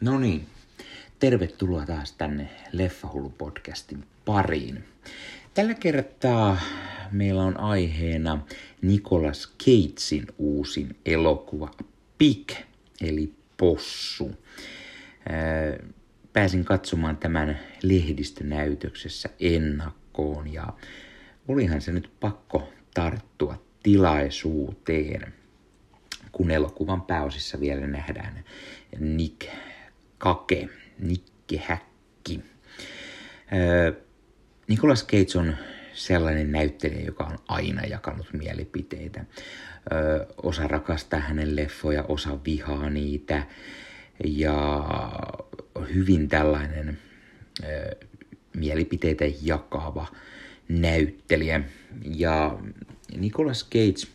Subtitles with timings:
[0.00, 0.46] No niin,
[1.18, 4.84] tervetuloa taas tänne Leffahullu-podcastin pariin.
[5.54, 6.60] Tällä kertaa
[7.12, 8.46] meillä on aiheena
[8.82, 11.70] Nicolas Cagein uusin elokuva
[12.18, 12.52] Pig,
[13.00, 14.30] eli Possu.
[16.32, 20.66] Pääsin katsomaan tämän lehdistönäytöksessä ennakkoon ja
[21.48, 25.34] olihan se nyt pakko tarttua tilaisuuteen,
[26.32, 28.44] kun elokuvan pääosissa vielä nähdään
[28.98, 29.48] Nick
[30.20, 30.68] Kake,
[30.98, 32.40] Nikke Häkki.
[34.68, 35.56] Nicolas Cage on
[35.94, 39.24] sellainen näyttelijä, joka on aina jakanut mielipiteitä.
[40.42, 43.46] osa rakastaa hänen leffoja, osa vihaa niitä.
[44.24, 44.84] Ja
[45.94, 46.98] hyvin tällainen
[48.56, 50.06] mielipiteitä jakava
[50.68, 51.60] näyttelijä.
[52.04, 52.58] Ja
[53.16, 54.12] Nicolas Cage,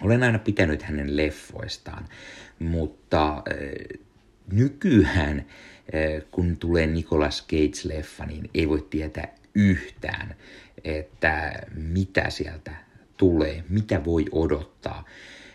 [0.00, 2.08] olen aina pitänyt hänen leffoistaan,
[2.58, 3.42] mutta
[4.52, 5.46] nykyään,
[5.92, 10.34] eh, kun tulee Nicolas Cage-leffa, niin ei voi tietää yhtään,
[10.84, 12.74] että mitä sieltä
[13.16, 15.04] tulee, mitä voi odottaa.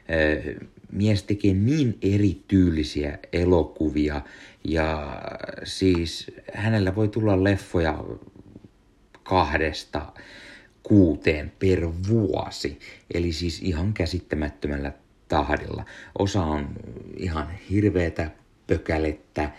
[0.09, 0.55] Eh,
[0.91, 4.21] mies tekee niin erityylisiä elokuvia
[4.63, 5.21] ja
[5.63, 8.03] siis hänellä voi tulla leffoja
[9.23, 10.13] kahdesta
[10.83, 12.79] kuuteen per vuosi.
[13.13, 14.93] Eli siis ihan käsittämättömällä
[15.27, 15.85] tahdilla.
[16.19, 16.69] Osa on
[17.17, 18.31] ihan hirveätä
[18.71, 19.51] pökälettä,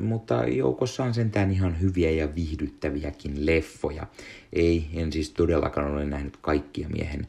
[0.00, 4.06] mutta joukossa on sentään ihan hyviä ja viihdyttäviäkin leffoja.
[4.52, 7.26] Ei, en siis todellakaan ole nähnyt kaikkia miehen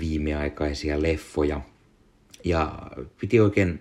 [0.00, 1.60] viimeaikaisia leffoja.
[2.44, 2.78] Ja
[3.20, 3.80] piti oikein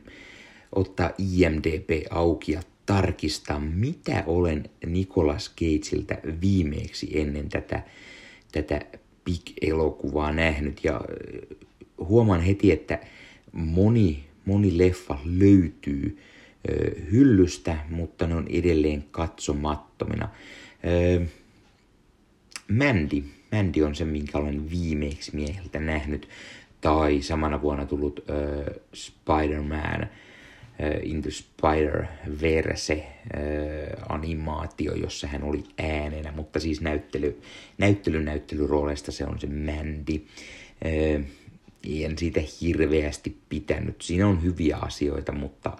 [0.71, 7.83] ottaa IMDB auki ja tarkistaa, mitä olen Nicolas Cageiltä viimeksi ennen tätä,
[8.51, 8.81] tätä
[9.25, 10.83] Big-elokuvaa nähnyt.
[10.83, 11.01] Ja
[11.97, 12.99] huomaan heti, että
[13.51, 16.17] moni, moni leffa löytyy
[17.11, 20.29] hyllystä, mutta ne on edelleen katsomattomina.
[22.71, 23.23] Mandy.
[23.51, 26.29] Mandy on se, minkä olen viimeksi mieheltä nähnyt.
[26.81, 28.25] Tai samana vuonna tullut uh,
[28.93, 30.07] Spider-Man uh,
[31.03, 33.03] Into Spider-Verse uh,
[34.09, 37.41] animaatio, jossa hän oli äänenä, mutta siis näyttely,
[37.77, 40.25] näyttely näyttelyrooleista se on se Mandy.
[40.85, 41.25] Uh,
[41.87, 44.01] en siitä hirveästi pitänyt.
[44.01, 45.77] Siinä on hyviä asioita, mutta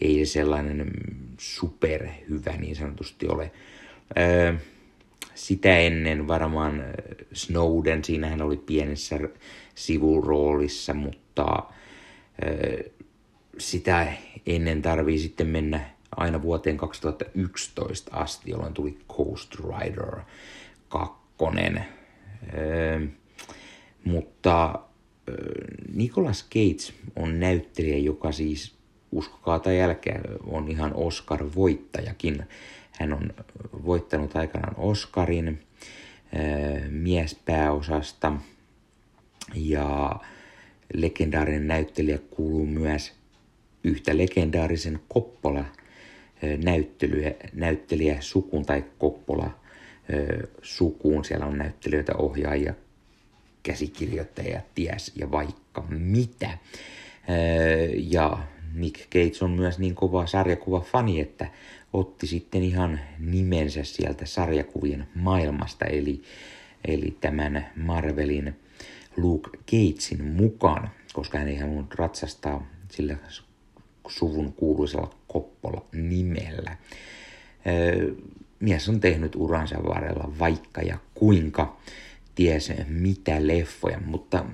[0.00, 0.90] ei se sellainen
[1.38, 3.50] superhyvä niin sanotusti ole.
[4.18, 4.54] Öö,
[5.34, 6.84] sitä ennen varmaan
[7.32, 9.18] Snowden, siinä hän oli pienessä
[9.74, 11.62] sivuroolissa, mutta
[12.44, 12.90] öö,
[13.58, 14.12] sitä
[14.46, 20.20] ennen tarvii sitten mennä aina vuoteen 2011 asti, jolloin tuli Coast Rider
[20.88, 21.14] 2.
[22.58, 23.00] Öö,
[24.04, 24.80] mutta
[25.94, 28.74] Nicolas Cage on näyttelijä, joka siis
[29.12, 32.42] uskokaa tai jälkeen on ihan Oscar-voittajakin.
[32.90, 33.30] Hän on
[33.84, 35.60] voittanut aikanaan Oscarin
[36.90, 38.32] miespääosasta
[39.54, 40.16] ja
[40.94, 43.12] legendaarinen näyttelijä kuuluu myös
[43.84, 45.64] yhtä legendaarisen Koppola
[46.64, 49.50] näyttelyä, näyttelijä sukuun tai Koppola
[50.62, 51.24] sukuun.
[51.24, 52.74] Siellä on näyttelijöitä, ohjaajia,
[53.64, 56.58] käsikirjoittajia, ties ja vaikka mitä.
[57.96, 58.38] Ja
[58.74, 61.50] Nick Cage on myös niin kova sarjakuva fani, että
[61.92, 66.22] otti sitten ihan nimensä sieltä sarjakuvien maailmasta, eli,
[66.84, 68.56] eli tämän Marvelin
[69.16, 73.16] Luke Cagein mukaan, koska hän ei halunnut ratsastaa sillä
[74.08, 76.76] suvun kuuluisella Koppola nimellä.
[78.60, 81.76] Mies on tehnyt uransa varrella vaikka ja kuinka,
[82.34, 84.44] ties mitä leffoja, mutta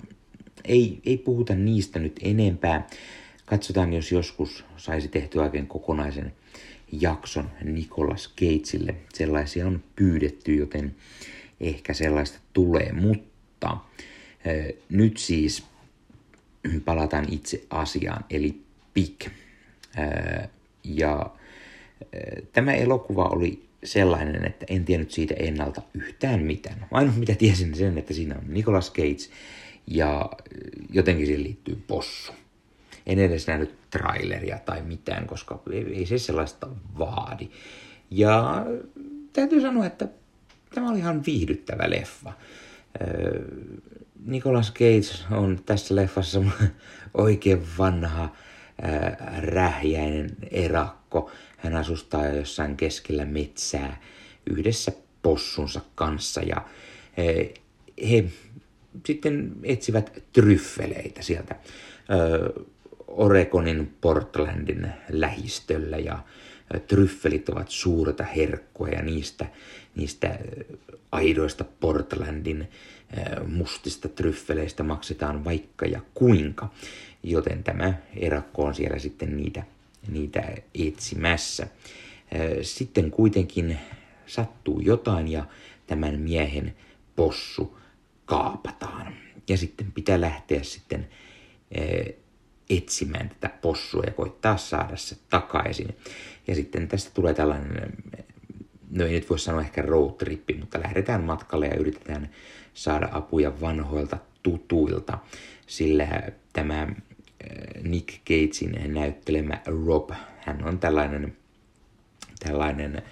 [0.64, 2.86] ei, ei puhuta niistä nyt enempää.
[3.44, 6.32] Katsotaan, jos joskus saisi tehtyä oikein kokonaisen
[6.92, 8.94] jakson Nicolas Cageille.
[9.14, 10.94] Sellaisia on pyydetty, joten
[11.60, 12.92] ehkä sellaista tulee.
[12.92, 13.78] Mutta äh,
[14.88, 15.64] nyt siis
[16.84, 18.60] palataan itse asiaan, eli
[18.94, 19.26] Pik.
[19.98, 20.48] Äh,
[20.84, 21.30] ja
[22.02, 26.86] äh, tämä elokuva oli sellainen, että en tiennyt siitä ennalta yhtään mitään.
[26.90, 29.34] Ainut mitä tiesin sen, että siinä on Nicolas Cage
[29.86, 30.30] ja
[30.92, 32.32] jotenkin siihen liittyy possu
[33.06, 35.62] en edes nähnyt traileria tai mitään, koska
[35.94, 36.68] ei se sellaista
[36.98, 37.48] vaadi.
[38.10, 38.66] Ja
[39.32, 40.08] täytyy sanoa, että
[40.74, 42.32] tämä oli ihan viihdyttävä leffa.
[44.24, 46.42] Nicolas Cage on tässä leffassa
[47.14, 48.36] oikein vanha
[49.38, 51.30] rähjäinen erakko.
[51.56, 54.00] Hän asustaa jossain keskellä metsää
[54.50, 54.92] yhdessä
[55.22, 56.64] possunsa kanssa ja
[58.10, 58.24] he
[59.06, 61.56] sitten etsivät tryffeleitä sieltä
[63.08, 66.18] Oregonin Portlandin lähistöllä ja
[66.86, 69.46] tryffelit ovat suurta herkkoa ja niistä,
[69.96, 70.38] niistä
[71.12, 72.68] aidoista Portlandin
[73.46, 76.68] mustista tryffeleistä maksetaan vaikka ja kuinka.
[77.22, 79.62] Joten tämä erakko on siellä sitten niitä,
[80.08, 80.42] niitä
[80.74, 81.66] etsimässä.
[82.62, 83.78] Sitten kuitenkin
[84.26, 85.46] sattuu jotain ja
[85.86, 86.76] tämän miehen
[87.16, 87.78] possu
[88.24, 89.14] kaapataan.
[89.48, 91.08] Ja sitten pitää lähteä sitten
[92.70, 95.96] etsimään tätä possua ja koittaa saada se takaisin.
[96.46, 97.92] Ja sitten tästä tulee tällainen,
[98.90, 102.30] no ei nyt voi sanoa ehkä road trippi, mutta lähdetään matkalle ja yritetään
[102.74, 105.18] saada apuja vanhoilta tutuilta,
[105.66, 106.22] sillä
[106.52, 106.88] tämä äh,
[107.82, 111.36] Nick Gatesin näyttelemä Rob, hän on tällainen,
[112.46, 113.04] tällainen äh,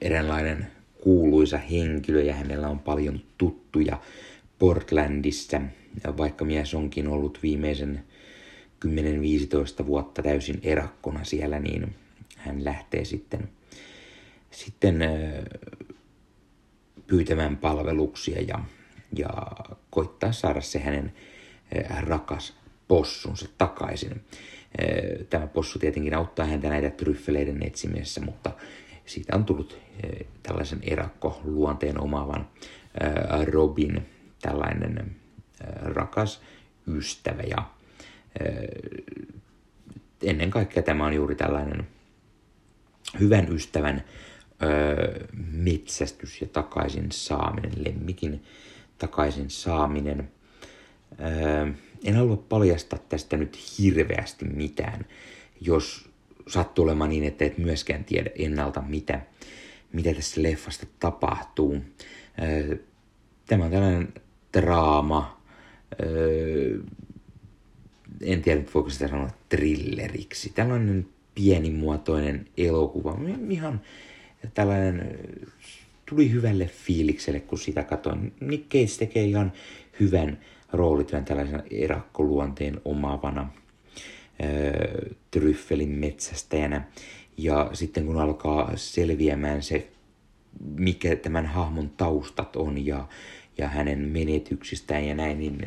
[0.00, 0.66] eräänlainen
[1.00, 3.98] kuuluisa henkilö ja hänellä on paljon tuttuja
[4.58, 5.60] Portlandissa,
[6.16, 8.04] vaikka mies onkin ollut viimeisen
[9.82, 11.94] 10-15 vuotta täysin erakkona siellä, niin
[12.36, 13.48] hän lähtee sitten,
[14.50, 14.98] sitten
[17.06, 18.58] pyytämään palveluksia ja,
[19.16, 19.30] ja
[19.90, 21.12] koittaa saada se hänen
[22.00, 22.56] rakas
[22.88, 24.24] possunsa takaisin.
[25.30, 28.50] Tämä possu tietenkin auttaa häntä näitä tryffeleiden etsimisessä, mutta
[29.06, 29.78] siitä on tullut
[30.42, 32.48] tällaisen erakko luonteen omaavan
[33.44, 34.06] Robin
[34.42, 35.16] tällainen
[35.82, 36.42] rakas
[36.86, 37.70] ystävä ja
[40.22, 41.86] ennen kaikkea tämä on juuri tällainen
[43.20, 44.04] hyvän ystävän
[45.50, 48.42] metsästys ja takaisin saaminen, lemmikin
[48.98, 50.28] takaisin saaminen.
[52.04, 55.06] En halua paljastaa tästä nyt hirveästi mitään,
[55.60, 56.08] jos
[56.48, 59.20] sattuu olemaan niin, että et myöskään tiedä ennalta, mitä,
[59.92, 61.80] mitä tässä leffasta tapahtuu.
[63.46, 64.14] Tämä on tällainen
[64.52, 65.40] draama,
[68.20, 70.52] en tiedä, voiko sitä sanoa thrilleriksi.
[70.54, 73.18] Tällainen pienimuotoinen elokuva,
[73.48, 73.80] ihan
[74.54, 75.18] tällainen,
[76.08, 78.32] tuli hyvälle fiilikselle, kun sitä katsoin.
[78.40, 79.52] Nick Cage tekee ihan
[80.00, 80.38] hyvän
[80.72, 83.50] roolityön tällaisen erakkoluonteen omavana
[85.30, 86.84] tryffelin metsästäjänä.
[87.36, 89.88] Ja sitten kun alkaa selviämään se,
[90.76, 93.08] mikä tämän hahmon taustat on ja,
[93.58, 95.58] ja hänen menetyksistään ja näin, niin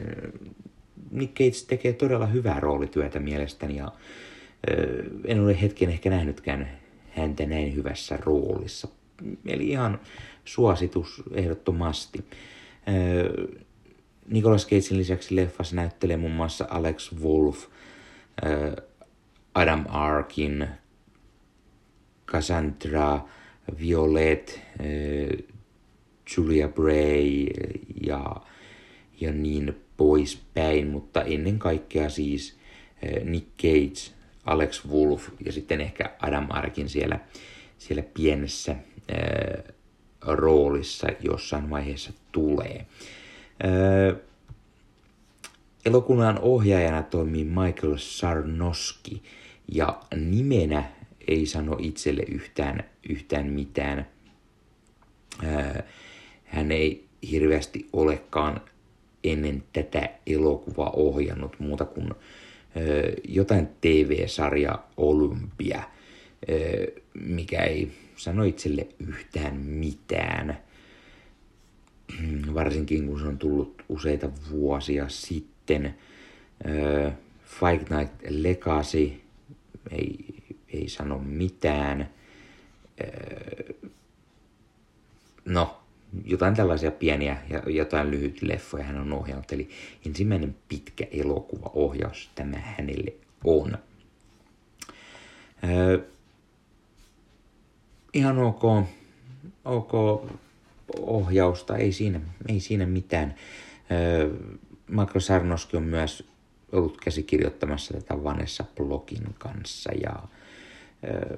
[1.12, 3.92] Nick Cage tekee todella hyvää roolityötä mielestäni ja
[5.26, 6.70] en ole hetken ehkä nähnytkään
[7.18, 8.88] häntä näin hyvässä roolissa.
[9.46, 10.00] Eli ihan
[10.46, 12.26] suositus ehdottomasti.
[14.28, 17.66] Nicolas Cagein lisäksi leffassa näyttelee muun muassa Alex Wolf,
[19.54, 20.68] Adam Arkin,
[22.26, 23.22] Cassandra
[23.80, 24.62] Violet,
[26.38, 27.46] Julia Bray
[28.02, 28.36] ja,
[29.22, 32.58] ja niin poispäin, mutta ennen kaikkea siis
[33.24, 34.17] Nick Cage,
[34.48, 37.20] Alex Wolf ja sitten ehkä Adam Arkin siellä,
[37.78, 38.76] siellä pienessä
[39.12, 39.64] ää,
[40.22, 42.86] roolissa jossain vaiheessa tulee.
[43.64, 44.16] Ää,
[45.86, 49.24] elokuvan ohjaajana toimii Michael Sarnoski
[49.72, 50.84] ja nimenä
[51.28, 54.08] ei sano itselle yhtään, yhtään mitään.
[55.44, 55.84] Ää,
[56.44, 58.62] hän ei hirveästi olekaan
[59.24, 62.14] ennen tätä elokuvaa ohjannut muuta kuin
[63.28, 65.84] jotain TV-sarja Olympia,
[67.14, 70.60] mikä ei sano itselle yhtään mitään.
[72.54, 75.96] Varsinkin kun se on tullut useita vuosia sitten.
[77.44, 79.12] Fight Night Legacy
[79.92, 80.26] ei,
[80.74, 82.10] ei sano mitään.
[85.46, 85.82] No,
[86.26, 89.52] jotain tällaisia pieniä ja jotain lyhyt leffoja hän on ohjannut.
[89.52, 89.70] Eli
[90.06, 93.78] ensimmäinen pitkä elokuvaohjaus tämä hänelle on.
[95.64, 96.00] Öö,
[98.14, 98.64] ihan ok,
[99.66, 99.94] ok
[101.00, 103.36] ohjausta, ei siinä, ei siinä mitään.
[103.92, 104.30] Öö,
[104.92, 106.30] Makro Sarnoski on myös
[106.72, 110.24] ollut käsikirjoittamassa tätä Vanessa blogin kanssa ja
[111.04, 111.38] öö,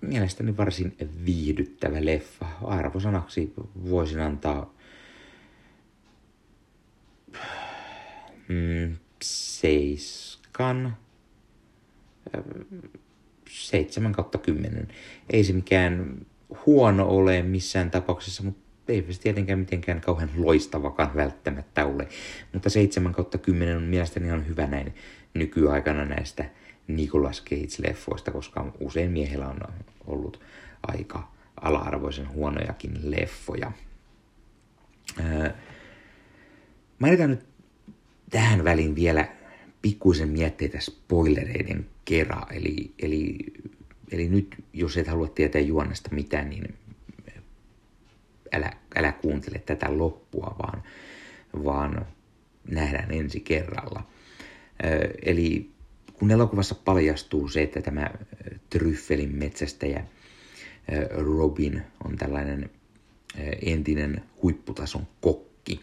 [0.00, 2.46] mielestäni varsin viihdyttävä leffa.
[2.64, 3.52] Arvosanaksi
[3.90, 4.74] voisin antaa
[8.48, 10.96] mm, seiskan,
[13.50, 14.88] 7 kautta 10.
[15.30, 16.26] Ei se mikään
[16.66, 22.08] huono ole missään tapauksessa, mutta ei se tietenkään mitenkään kauhean loistavakaan välttämättä ole.
[22.52, 24.94] Mutta 7 kautta 10 on mielestäni ihan hyvä näin
[25.34, 26.50] nykyaikana näistä
[26.88, 29.60] Nicolas Cage-leffoista, koska usein miehellä on
[30.06, 30.40] ollut
[30.82, 33.72] aika ala-arvoisen huonojakin leffoja.
[35.20, 35.50] Öö,
[36.98, 37.46] mainitaan nyt
[38.30, 39.28] tähän väliin vielä
[39.82, 42.42] pikkuisen mietteitä spoilereiden kera.
[42.50, 43.38] Eli, eli,
[44.12, 46.74] eli nyt, jos et halua tietää juonesta mitään, niin
[48.52, 50.82] älä, älä kuuntele tätä loppua, vaan,
[51.64, 52.06] vaan
[52.70, 54.06] nähdään ensi kerralla.
[55.22, 55.70] Eli
[56.18, 58.10] kun elokuvassa paljastuu se, että tämä
[58.70, 60.04] Tryffelin metsästäjä
[61.10, 62.70] Robin on tällainen
[63.62, 65.80] entinen huipputason kokki,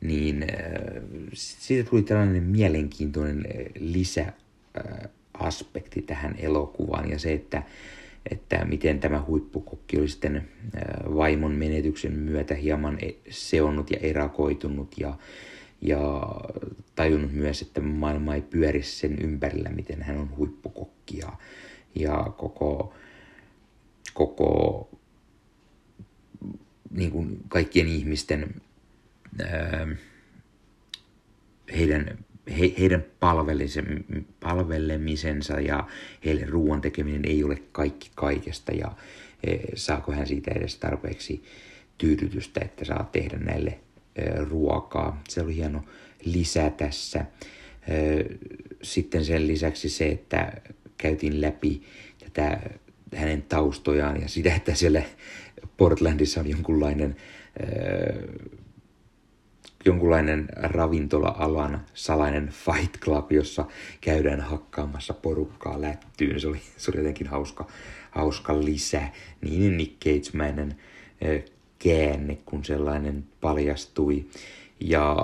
[0.00, 0.46] niin
[1.32, 3.44] siitä tuli tällainen mielenkiintoinen
[3.78, 7.62] lisäaspekti tähän elokuvaan ja se, että,
[8.30, 10.48] että miten tämä huippukokki oli sitten
[11.14, 15.14] vaimon menetyksen myötä hieman e, seonnut ja erakoitunut ja,
[15.82, 16.34] ja
[16.94, 21.32] tajunnut myös, että maailma ei pyöri sen ympärillä, miten hän on huippukokki ja,
[21.94, 22.94] ja koko,
[24.14, 24.88] koko
[26.90, 28.54] niin kuin kaikkien ihmisten
[31.76, 32.18] heidän,
[32.58, 33.04] he, heidän
[34.40, 35.88] palvelemisensa ja
[36.24, 38.92] heille ruoan tekeminen ei ole kaikki kaikesta ja
[39.44, 41.44] e, saako hän siitä edes tarpeeksi
[41.98, 43.78] tyydytystä, että saa tehdä näille
[44.48, 45.22] ruokaa.
[45.28, 45.84] Se oli hieno
[46.24, 47.24] lisä tässä.
[48.82, 50.52] Sitten sen lisäksi se, että
[50.96, 51.82] käytiin läpi
[52.24, 52.60] tätä
[53.16, 55.02] hänen taustojaan ja sitä, että siellä
[55.76, 57.16] Portlandissa on jonkunlainen,
[59.86, 63.64] jonkunlainen ravintola-alan salainen fight club, jossa
[64.00, 66.40] käydään hakkaamassa porukkaa lättyyn.
[66.40, 67.66] Se oli, se oli jotenkin hauska,
[68.10, 69.02] hauska lisä.
[69.40, 70.74] Niin Nick Cage-mäinen
[71.84, 74.26] käänne, kun sellainen paljastui.
[74.80, 75.16] Ja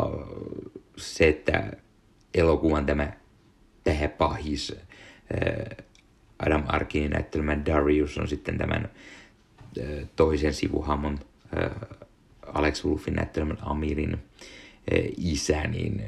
[0.97, 1.73] se, että
[2.35, 3.13] elokuvan tämä
[3.85, 4.77] tähäpahis
[6.39, 8.91] Adam Arkinin näyttelemä Darius on sitten tämän
[10.17, 11.19] toisen sivuhamon
[12.47, 14.19] Alex Wolfin näyttelemän Amirin
[15.17, 16.03] isä, niin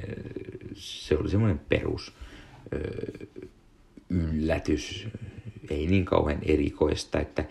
[0.75, 2.13] se oli semmoinen perus
[4.11, 5.09] yllätys,
[5.71, 7.45] ei niin kauhean erikoista, että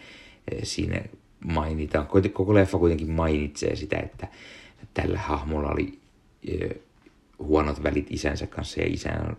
[0.63, 1.01] siinä
[1.45, 4.27] mainitaan, koko leffa kuitenkin mainitsee sitä, että
[4.93, 5.99] tällä hahmolla oli
[7.39, 9.37] huonot välit isänsä kanssa ja isä on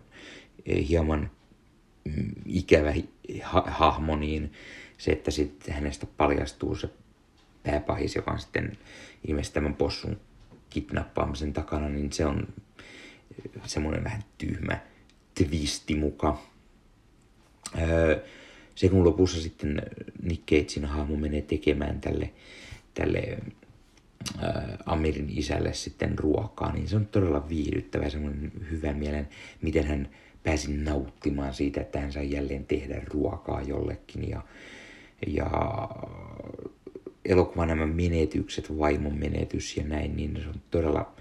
[0.66, 1.30] hieman
[2.04, 2.94] mm, ikävä
[3.66, 4.52] hahmo, niin
[4.98, 6.88] se, että sitten hänestä paljastuu se
[7.62, 8.78] pääpahis, joka on sitten
[9.28, 10.20] ilmeisesti tämän possun
[10.70, 12.48] kidnappaamisen takana, niin se on
[13.64, 14.78] semmoinen vähän tyhmä
[15.34, 16.42] twisti muka.
[17.80, 18.24] Öö,
[18.78, 19.82] se kun lopussa sitten
[20.22, 22.30] Nick Cagein hahmo menee tekemään tälle,
[22.94, 23.38] tälle
[24.38, 29.28] ää, Amirin isälle sitten ruokaa, niin se on todella viihdyttävä semmoinen hyvän mielen,
[29.62, 30.08] miten hän
[30.42, 34.42] pääsi nauttimaan siitä, että hän sai jälleen tehdä ruokaa jollekin ja,
[35.26, 35.50] ja
[37.24, 41.12] elokuvan nämä menetykset, vaimon menetys ja näin, niin se on todella,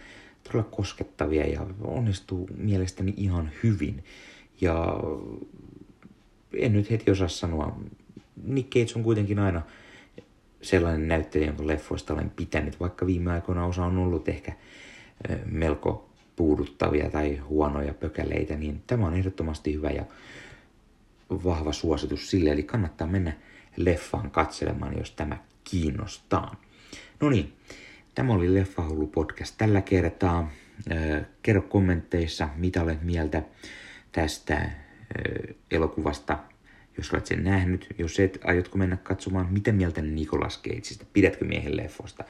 [0.44, 4.04] todella koskettavia ja onnistuu mielestäni ihan hyvin.
[4.62, 5.00] Ja
[6.54, 7.80] en nyt heti osaa sanoa.
[8.44, 9.62] Nick Cage on kuitenkin aina
[10.62, 14.54] sellainen näyttelijä, jonka leffoista olen pitänyt, vaikka viime aikoina osa on ollut ehkä
[15.46, 20.06] melko puuduttavia tai huonoja pökäleitä, niin tämä on ehdottomasti hyvä ja
[21.30, 23.34] vahva suositus sille, eli kannattaa mennä
[23.76, 26.62] leffaan katselemaan, jos tämä kiinnostaa.
[27.20, 27.54] No niin,
[28.16, 30.52] tämä oli Leffahullu podcast tällä kertaa.
[31.42, 33.44] Kerro kommentteissa, mitä olet mieltä
[34.12, 34.70] tästä
[35.72, 36.38] elokuvasta,
[36.98, 37.88] jos olet sen nähnyt.
[37.98, 42.24] Jos et, aiotko mennä katsomaan, mitä mieltä Nicolas Cageista, pidätkö miehen leffosta,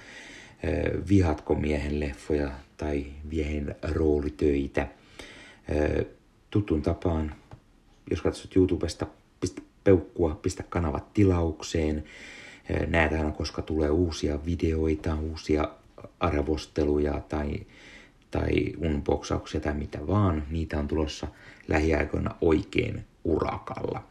[1.10, 4.88] vihatko miehen leffoja tai miehen roolitöitä.
[6.50, 7.36] Tutun tapaan,
[8.10, 9.08] jos katsot YouTubesta,
[9.40, 12.04] pistä peukkua, pistä kanavat tilaukseen.
[12.88, 15.70] Näet aina, koska tulee uusia videoita, uusia
[16.20, 17.60] arvosteluja tai
[18.32, 21.28] tai unboxauksia tai mitä vaan, niitä on tulossa
[21.68, 24.04] lähiaikoina oikein urakalla.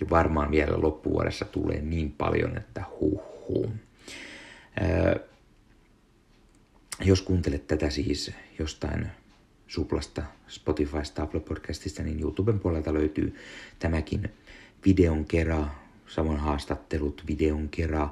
[0.00, 3.22] Ja varmaan vielä loppuvuodessa tulee niin paljon, että huh.
[4.82, 5.14] Öö,
[7.00, 9.06] jos kuuntelet tätä siis jostain
[9.66, 13.36] Suplasta, Spotifysta, Apple Podcastista, niin YouTuben puolelta löytyy
[13.78, 14.30] tämäkin
[14.86, 15.66] videon kera,
[16.10, 18.08] samoin haastattelut, videon kera,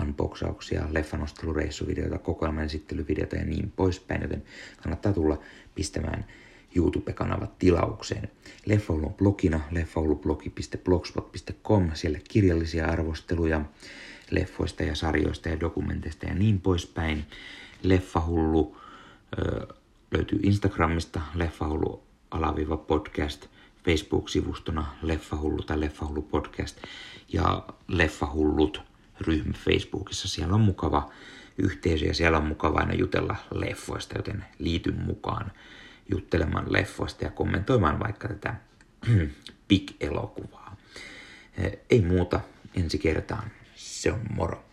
[0.00, 4.42] unboxauksia, leffanostelureissuvideoita, kokoelman esittelyvideoita ja niin poispäin, joten
[4.82, 5.38] kannattaa tulla
[5.74, 6.26] pistämään
[6.76, 8.30] YouTube-kanavat tilaukseen.
[8.66, 13.64] Leffahullu on blogina leffahulublogi.blogspot.com, siellä kirjallisia arvosteluja
[14.30, 17.24] leffoista ja sarjoista ja dokumenteista ja niin poispäin.
[17.82, 18.76] Leffahullu
[19.38, 19.66] ö,
[20.10, 23.46] löytyy Instagramista, leffahullu alaviiva podcast,
[23.88, 26.78] Facebook-sivustona Leffahullu tai Leffahullu podcast
[27.32, 28.82] ja Leffahullut
[29.20, 30.28] ryhmä Facebookissa.
[30.28, 31.10] Siellä on mukava
[31.58, 35.52] yhteisö ja siellä on mukava aina jutella leffoista, joten liityn mukaan.
[36.10, 38.54] juttelemaan leffoista ja kommentoimaan vaikka tätä
[39.68, 40.76] Big-elokuvaa.
[41.90, 42.40] Ei muuta
[42.74, 43.50] ensi kertaan.
[43.74, 44.67] Se on moro.